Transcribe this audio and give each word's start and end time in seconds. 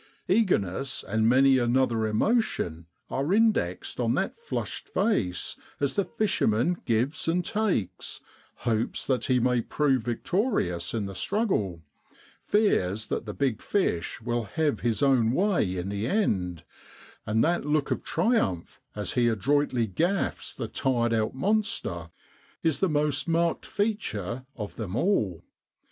Eagerness 0.27 1.03
and 1.07 1.29
many 1.29 1.59
another 1.59 2.07
emotion 2.07 2.87
are 3.11 3.31
indexed 3.31 3.99
on 3.99 4.15
that 4.15 4.39
flushed 4.39 4.89
face 4.89 5.57
as 5.79 5.93
the 5.93 6.05
fisherman 6.05 6.77
gives 6.85 7.27
and 7.27 7.45
takes, 7.45 8.19
hopes 8.65 9.05
that 9.05 9.25
he 9.25 9.39
may 9.39 9.61
prove 9.61 10.01
victorious 10.01 10.95
in 10.95 11.05
the 11.05 11.13
struggle, 11.13 11.83
fears 12.41 13.09
that 13.09 13.27
the 13.27 13.33
big 13.35 13.61
fish 13.61 14.19
will 14.23 14.45
have 14.45 14.79
his 14.79 15.03
own 15.03 15.33
way 15.33 15.77
in 15.77 15.89
the 15.89 16.07
end, 16.07 16.63
and 17.27 17.43
that 17.43 17.63
look 17.63 17.91
of 17.91 18.01
triumph, 18.03 18.81
as 18.95 19.13
he 19.13 19.27
adroitly 19.27 19.85
gaffs 19.85 20.51
the 20.55 20.67
tired 20.67 21.13
out 21.13 21.35
monster, 21.35 22.09
is 22.63 22.79
the 22.79 22.89
most 22.89 23.27
marked 23.27 23.67
feature 23.67 24.47
of 24.55 24.77
them 24.77 24.95
all. 24.95 25.43